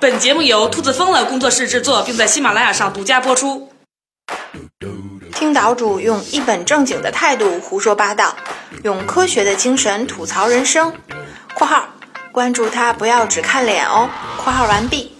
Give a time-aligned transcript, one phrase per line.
[0.00, 3.70] 本节目由兔子疯了工作室制作，并在喜马拉雅上独家播出。
[5.34, 8.36] 听岛主用一本正经的态度胡说八道，
[8.84, 10.92] 用科学的精神吐槽人生。
[11.54, 11.88] （括号
[12.32, 14.08] 关注他，不要只看脸哦。
[14.42, 15.12] ）（括号完毕。）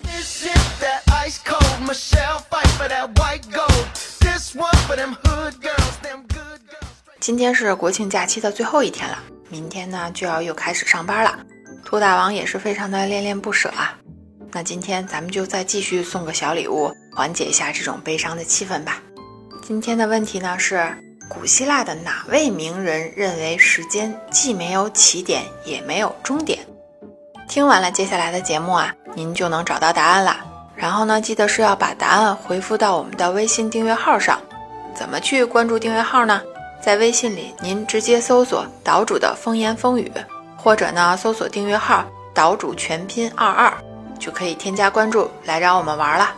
[7.21, 9.19] 今天是国庆假期的最后一天了，
[9.49, 11.39] 明天呢就要又开始上班了。
[11.89, 13.97] 兔大王也是非常的恋恋不舍啊。
[14.53, 19.01] 那今天咱们就再继续送个小礼物，缓解一下这种悲伤的气氛吧。
[19.63, 20.87] 今天的问题呢是：
[21.31, 26.59] 古希腊的哪位名人认为时间既没有起点也没有终点？
[27.49, 30.45] 听完了接下来的节目啊，您就能找到答案了。
[30.77, 34.39] 然后呢，记得是要把答案回复到我们的微信订阅号上。
[34.95, 36.43] 怎么去关注订阅号呢？
[36.83, 40.13] 在微信里，您直接搜索“岛主的风言风语”，
[40.59, 43.73] 或者呢，搜索订阅号“岛主全拼二二”。
[44.19, 46.35] 就可以添加关注来找我们玩了。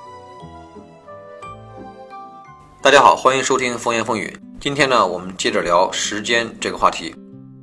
[2.83, 4.39] 大家好，欢迎收听风言风语。
[4.61, 7.14] 今天呢，我们接着聊时间这个话题。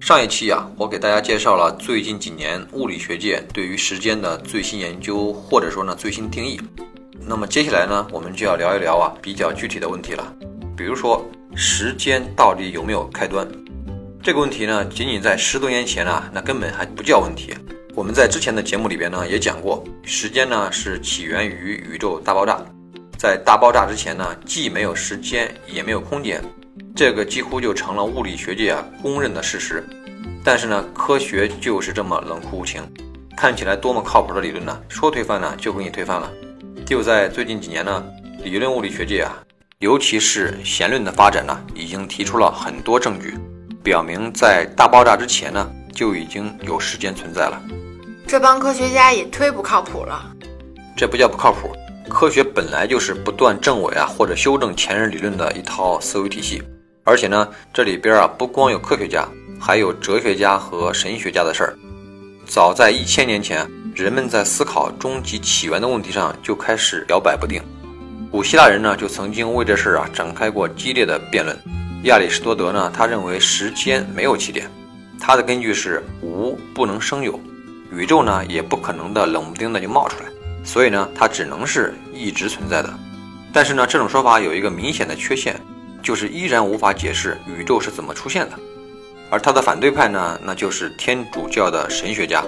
[0.01, 6.59] 上一期啊，我给大家介绍了最近几年物理学界对于时间的最新研究，或者说呢最新定义。
[7.21, 10.33] 那么接下来呢，我们就要聊一聊啊比较具体的问题了。
[10.75, 11.23] 比如说，
[11.55, 13.47] 时间到底有没有开端？
[14.27, 17.55] 这个问题呢，仅仅在十多年前啊，那根本还不叫问题。
[17.95, 22.59] 我们在之前的节目里边呢也讲过，时间呢是起源于宇宙大爆炸，
[23.17, 26.43] 在大爆炸之前呢，既没有时间也没有空间，
[26.93, 29.81] 这个几乎就成了物理学界啊公认的事实。
[30.43, 32.83] 但是呢，科学就是这么冷酷无情，
[33.37, 36.29] 看起来多么靠谱的理论呢，说推翻呢就给你推翻了。
[36.85, 38.03] 就在最近几年呢，
[38.43, 39.41] 理论物理学界啊，
[39.79, 43.33] 尤其是弦论的发展呢，已经提出了很多证据，
[43.87, 47.57] 表明在大爆炸之前呢就已经有时间存在了。
[48.27, 50.29] 这帮科学家也忒不靠谱了。
[50.97, 51.71] 这不叫不靠谱，
[52.09, 56.61] 科学本来就是不断证伪啊或者修正前人理论的一套思维体系。
[57.05, 59.25] 而且呢，这里边啊不光有科学家，
[59.57, 61.73] 还有哲学家和神学家的事儿。
[62.45, 67.63] 早在一千年前，人们在思考终极起源的问题上就开始摇摆不定。
[68.29, 71.57] 古希腊人呢就曾经为这事儿啊展开过激烈的辩论。
[72.03, 74.69] 亚里士多德呢，他认为时间没有起点，
[75.19, 77.39] 他的根据是无不能生有。
[77.91, 80.29] 宇宙呢也不可能的冷不丁的就冒出来，
[80.63, 82.93] 所以呢它只能是一直存在的。
[83.51, 85.59] 但是呢这种说法有一个明显的缺陷，
[86.03, 88.59] 就是依然无法解释宇宙是怎么出现的。
[89.29, 92.43] 而他的反对派呢，那就是天主教的神学家，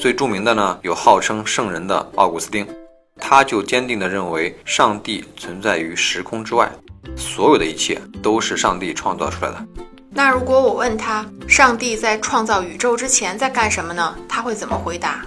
[0.00, 2.66] 最著名的呢有号称圣人的奥古斯丁，
[3.20, 6.70] 他就坚定地认为上帝存在于时空之外，
[7.14, 9.66] 所有的一切都是上帝创造出来的。
[10.10, 14.16] 那如果我问他，上帝在创造宇宙之前在干什么呢？
[14.26, 15.24] 他会怎么回答？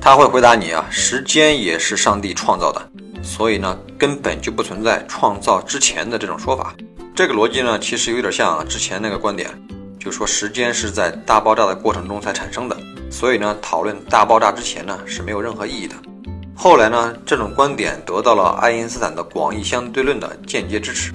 [0.00, 2.90] 他会回答你啊，时间也是上帝创造的，
[3.22, 6.74] 所以呢，根本就不存在创造之前的这种说法。
[7.14, 9.48] 这个逻辑呢，其实有点像之前那个观点，
[9.98, 12.76] 就说时间是在大爆炸的过程中才产生的，
[13.10, 15.94] 所以呢，讨论大爆炸之前呢是没有任何意义的。
[16.66, 21.12] 后来呢，这种观点得到了爱因斯坦的广义相对论的间接支持，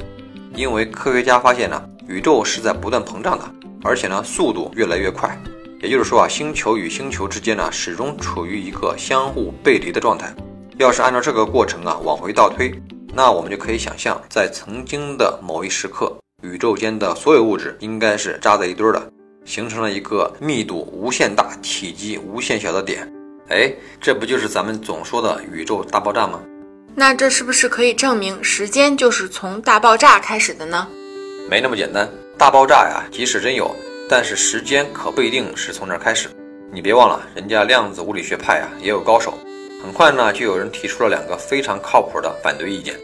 [0.56, 1.84] 因为科学家发现呢。
[2.08, 3.44] 宇宙是在不断膨胀的，
[3.84, 5.38] 而且呢，速度越来越快。
[5.82, 10.34] 也就是说啊，星球与星球之间呢，始终处于一个相互背离的状态。
[10.78, 12.74] 要是按照这个过程啊往回倒推，
[13.14, 19.12] 那我们就可以想象，在曾经的某一时刻，宇宙间的所有物质应该是扎在一堆的，
[19.44, 23.06] 形成了一个密度无限大、体积无限小的点。
[23.52, 23.70] 哎，
[24.00, 26.42] 这不就是咱们总说的宇宙大爆炸吗？
[26.96, 30.88] 那这是不是可以证明时间就是从大爆炸开始的呢？
[31.50, 33.76] 没那么简单，大爆炸呀，即使真有，
[34.10, 36.30] 但是时间可不一定是从这儿开始。
[36.72, 39.38] 你别忘了，人家量子物理学派呀也有高手。
[39.84, 42.96] 很快呢，就有人提出了两个非常靠谱的反对意见。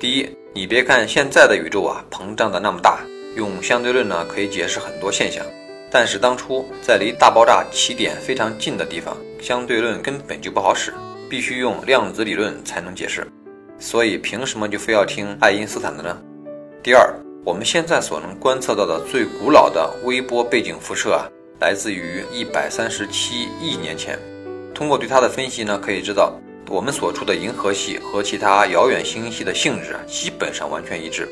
[0.00, 3.00] 第一，你别看现在的宇宙啊膨胀的那么大，
[3.36, 5.44] 用相对论呢可以解释很多现象，
[5.90, 9.14] 但是当初在离大爆炸起点非常近的地方，
[9.44, 10.90] 相对论根本就不好使，
[11.28, 13.26] 必须用量子理论才能解释。
[13.78, 16.16] 所以凭什么就非要听爱因斯坦的呢？
[16.82, 17.14] 第二。
[17.44, 21.28] 我们现在所能观测到的最古老的微波背景辐射啊，
[21.60, 24.18] 来自于一百三十七亿年前。
[24.74, 31.28] 通过对它的分析呢，可以知道我们所处的银河系和其他遥远星系的性质啊，基本上完全一致。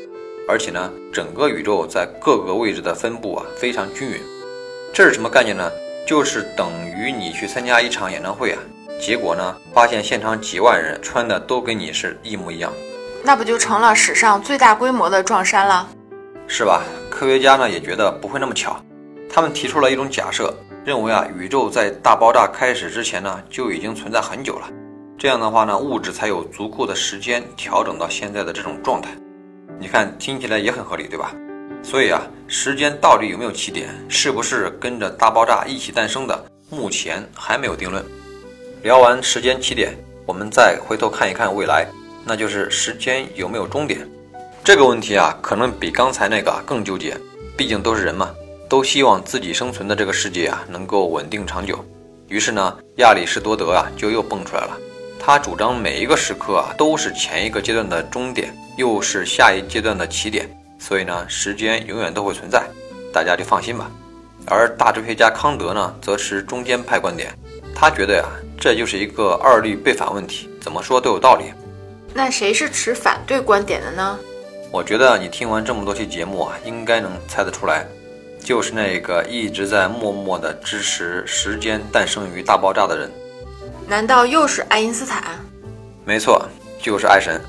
[0.47, 4.19] 而且呢，整个宇宙在各个位置的分布啊，非常均匀。
[4.93, 5.67] 这是什么概念呢？
[6.13, 8.59] 就是等于你去参加一场演唱会啊，
[9.01, 12.71] 结果呢，发现现场几万人穿的都跟你是一模一样，
[13.23, 15.89] 那不就成了史上最大规模的撞衫了？
[16.47, 16.83] 是吧？
[17.09, 18.79] 科学家呢也觉得不会那么巧，
[19.27, 20.55] 他们提出了一种假设，
[20.85, 24.69] 认为啊，宇宙在大爆炸开始之前呢就已经存在很久了。
[25.17, 29.09] 这样的话呢，物质才有足够的时间调整到现在的这种状态。
[29.79, 31.33] 你看，听起来也很合理，对吧？
[31.83, 38.03] 所以啊，时间到底有没有起点，是不是跟着大爆炸一起诞生的，目前还没有定论。
[38.81, 39.93] 聊完时间起点，
[40.25, 41.85] 我们再回头看一看未来，
[42.25, 43.99] 那就是时间有没有终点。
[44.63, 47.15] 这个问题啊，可能比刚才那个更纠结。
[47.55, 48.33] 毕竟都是人嘛，
[48.67, 51.85] 都希望自己生存的这个世界啊能够稳定长久。
[52.29, 54.77] 于是呢，亚里士多德啊就又蹦出来了。
[55.19, 60.49] 他主张每一个时刻啊都是前一个阶段的终点，又是下一阶段的起点。
[60.85, 62.61] 所以呢，时间永远都会存在，
[63.13, 63.89] 大家就放心吧。
[64.45, 67.33] 而大哲学家康德呢，则持中间派观点。
[67.73, 68.25] 他觉得呀，
[68.59, 71.53] 这就是一个二律背反问题，怎么说都有道理。
[72.13, 74.19] 那谁是持反对观点的呢？
[74.73, 77.87] 我觉得你听完这么多期节目啊，应该能猜得出来，
[78.43, 83.09] 就是那个一直在默默的支持时间诞生于大爆炸的人。
[83.87, 85.39] 难道又是爱因斯坦？
[86.03, 86.45] 没错，
[86.77, 87.39] 就是爱神。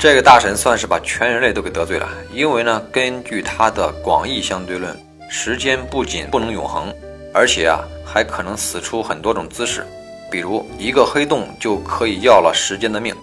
[0.00, 4.98] 这个大神算是把全人类都给得罪了，因为呢，根据他的广义相对论，
[5.28, 6.90] 时间不仅不能永恒，
[7.34, 9.86] 而且啊，还可能死出很多种姿势，
[10.30, 13.14] 比如一个黑洞就可以要了时间的命。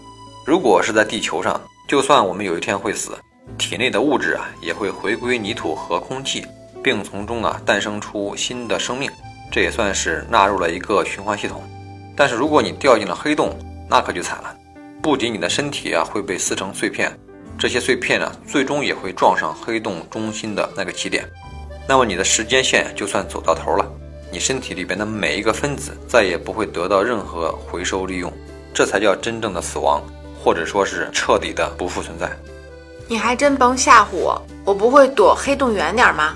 [0.45, 3.18] 如果是在地球上，就算我们有一天会死。
[3.57, 6.45] 体内的物质啊，也会回归泥土和空气，
[6.83, 9.09] 并从中啊诞生出新的生命，
[9.51, 11.63] 这也算是纳入了一个循环系统。
[12.15, 13.57] 但是如果你掉进了黑洞，
[13.89, 14.53] 那可就惨了，
[15.07, 17.18] 不仅你的身体啊会被撕成碎片，
[17.57, 21.25] 这些碎片呢最终也会撞上黑洞中心的那个起点，
[21.88, 23.89] 那么你的时间线就算走到头了，
[24.30, 28.30] 你身体里边的每一个分子再也不会得到任何回收利用，
[28.74, 30.04] 这才叫真正的死亡，
[30.44, 32.30] 或者说是彻底的不复存在。
[33.07, 36.36] 你还真甭吓唬我，我不会躲黑洞远点吗？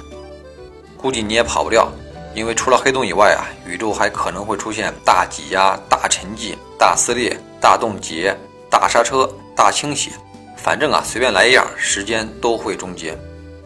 [0.95, 1.91] 估计你也跑不掉，
[2.33, 8.33] 因为除了黑洞以外啊，宇宙还可能会出现大挤压、大沉寂、大撕裂、大冻结、
[8.71, 10.11] 大刹车、大倾斜，
[10.55, 13.17] 反正啊，随便来一样，时间都会终结。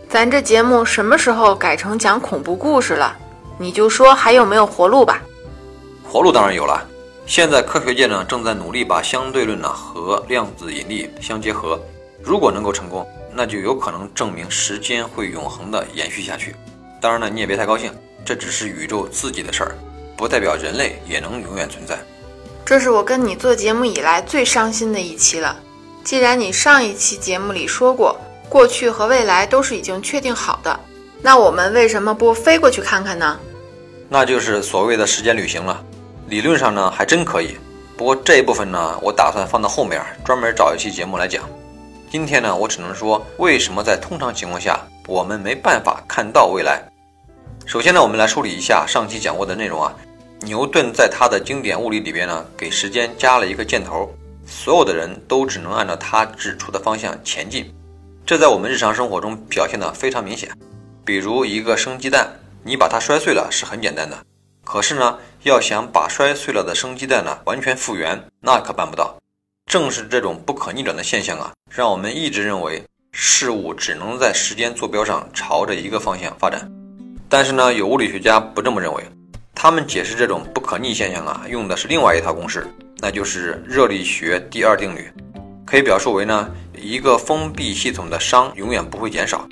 [0.10, 3.16] 咱这节目什么时候改成讲恐怖故事了？
[3.60, 5.22] 你就说还有没有活路吧？
[6.04, 6.84] 活路当然有了，
[7.28, 11.80] 现在科学界呢正在努力把相对论呢和量子引力相结合。
[12.24, 16.56] 如果能够成功，那就有可能证明时间会永恒的延续下去。
[17.00, 17.94] 当然了，你也别太高兴，
[18.26, 19.76] 这只是宇宙自己的事儿，
[20.18, 22.00] 不代表人类也能永远存在。
[22.66, 25.56] 这是我跟你做节目以来最伤心的一期了。
[26.04, 28.20] 既然你上一期节目里说过，
[28.50, 30.80] 过去和未来都是已经确定好的，
[31.22, 33.40] 那我们为什么不飞过去看看呢？
[34.10, 35.80] 那就是所谓的时间旅行了。
[36.28, 37.56] 理论上呢，还真可以。
[37.96, 41.48] 不过这一部分呢，我打算放到后面专门找一期节目来讲。
[42.10, 46.82] 今天呢，我只能说，为什么在通常情况下我们没办法看到未来？
[47.68, 49.94] 首先呢，我们来梳理一下上期讲过的内容啊。
[50.42, 54.14] 牛顿在他的经典物理里边呢，给时间加了一个箭头，
[54.46, 57.74] 所有的人都只能按照他指出的方向前进。
[58.26, 60.50] 这在我们日常生活中表现的非常明显。
[61.04, 62.28] 比如一个生鸡蛋，
[62.64, 64.18] 你把它摔碎了是很简单的，
[64.64, 69.16] 可是呢，要想把摔碎了的生鸡蛋呢完全复原，那可办不到。
[69.72, 76.68] 正是这种不可逆转的现象啊，让我们一直认为事物只能在时间坐标上朝着一个方向发展。
[77.30, 79.04] 但是呢，有物理学家不这么认为，
[79.66, 82.68] 他们解释这种不可逆现象啊，用的是另外一套公式，
[83.00, 85.12] 那就是热力学第二定律，
[85.66, 89.50] 可以表述为呢，一个封闭系统的熵永远不会减少。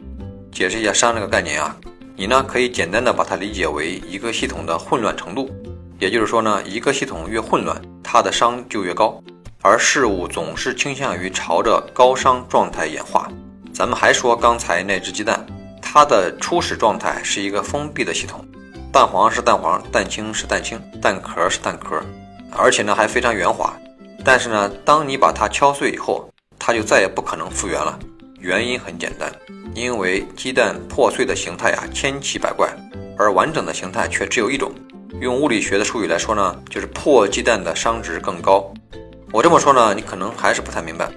[0.51, 1.75] 解释一下熵这个概念啊，
[2.15, 5.49] 你呢可以简单的把它理解为一个系统的混乱程度，
[5.97, 9.19] 也就是说呢，一个系统越混乱，它的熵就越高。
[9.63, 13.27] 而事物总是倾向于朝着高熵状态演化。
[13.73, 15.43] 咱们还说刚才那只鸡蛋，
[15.81, 18.45] 它的初始状态是一个封闭的系统，
[18.93, 21.99] 蛋黄是蛋黄，蛋清是蛋清，蛋壳是蛋壳，
[22.51, 23.73] 而且呢还非常圆滑。
[24.23, 27.97] 但是呢，当你把它敲碎以后，它就再也不可能复原了。
[28.37, 29.33] 原因很简单，
[29.73, 32.69] 因为鸡蛋破碎的形态啊千奇百怪，
[33.17, 34.71] 而完整的形态却只有一种。
[35.19, 38.71] 用物理学的术语来说呢，就是破鸡蛋的熵值更高。
[39.31, 41.09] 我这么说呢，你可能还是不太明白。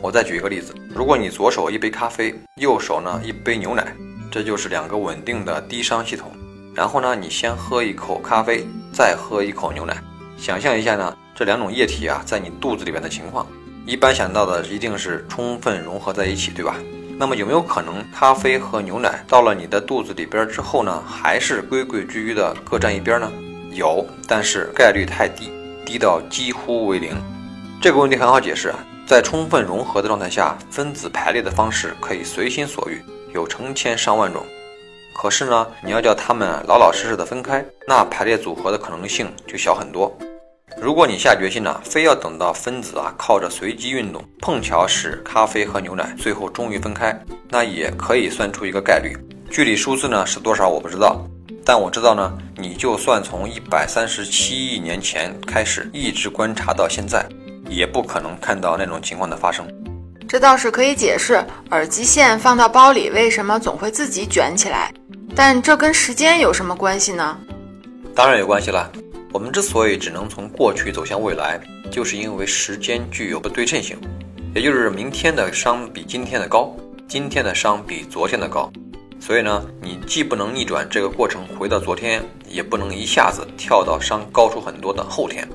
[0.00, 3.94] 我再举一个例子：如果你左手一杯咖啡，右手呢一杯牛奶，
[4.30, 6.32] 这就是两个稳定的低熵系统。
[6.74, 9.96] 然后呢，你先喝一口咖啡，再喝一口牛奶，
[10.36, 13.46] 想象一下呢，这两种液体啊在你肚子里边的情况，
[13.86, 16.76] 一般想到的一定是充分融合在一起，对吧？
[17.18, 23.30] 那么有没有可能咖啡和牛奶到了你的肚子里边之后呢，还是规规矩矩的各占一边呢？
[23.72, 25.52] 有，但是概率太低，
[25.84, 27.14] 低到几乎为零。
[27.80, 33.02] 这个问题很好解释啊，在充分融合的状态下，分子排列的方式可以随心所欲，
[33.34, 34.42] 有成千上万种。
[35.14, 40.12] 可是呢，你要叫它们老老实实的分开，那排列组合的可能性就小很多。
[40.80, 47.16] 如果你下决心呢，非要等到分子啊靠着随机运动碰巧使咖啡和牛奶最后终于分开，
[47.50, 49.16] 那也可以算出一个概率。
[49.50, 51.20] 具体数字呢是多少我不知道，
[51.64, 57.24] 但我知道呢，你就算从一百三十七亿年前开始一直观察到现在，
[57.68, 59.68] 也不可能看到那种情况的发生。
[60.26, 64.90] 这倒是可以解释耳机线放到包里为什么总会自己卷起来，
[65.34, 67.38] 但这跟时间有什么关系呢？
[68.14, 68.92] 当然有关系了。
[69.32, 71.58] 我们之所以只能从过去走向未来，
[71.90, 73.96] 就是因为时间具有不对称性，
[74.54, 76.70] 也就是明天的商比今天的高，
[77.08, 78.70] 今天的商比昨天的高。
[79.18, 85.48] 所以呢，你既不能逆转这个过程回到昨天，也不能一下子跳到商高出很多的后天。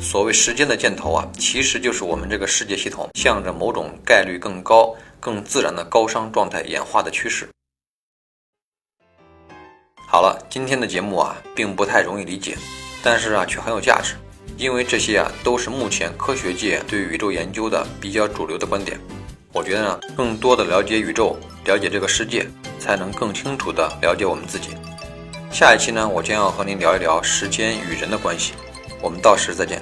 [0.00, 7.48] 所谓时间的箭头啊，其实就是我们这个世界系统向着某种概率更高、更自然的高商状态演化的趋势。
[10.12, 12.54] 好了，今天的节目啊，并不太容易理解。
[13.02, 14.12] 但是啊，却很有价值，
[14.58, 19.00] 因为这些啊都是目前科学界对宇宙研究的比较主流的观点。
[19.54, 22.46] 我觉得呢，更多的了解宇宙，了解这个世界，
[22.78, 24.76] 才能更清楚的了解我们自己。
[25.50, 28.52] 下一期呢，我将要和您聊一聊时间与人的关系。
[29.00, 29.80] 我们到时再见。